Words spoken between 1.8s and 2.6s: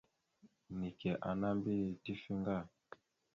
tife ŋga.